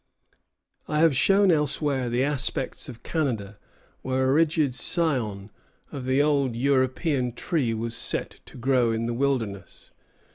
I 0.87 0.97
have 1.01 1.15
shown 1.15 1.51
elsewhere 1.51 2.09
the 2.09 2.23
aspects 2.23 2.89
of 2.89 3.03
Canada, 3.03 3.59
where 4.01 4.27
a 4.27 4.33
rigid 4.33 4.73
scion 4.73 5.51
of 5.91 6.05
the 6.05 6.23
old 6.23 6.55
European 6.55 7.33
tree 7.33 7.75
was 7.75 7.95
set 7.95 8.39
to 8.47 8.57
grow 8.57 8.91
in 8.91 9.05
the 9.05 9.13
wilderness. 9.13 9.91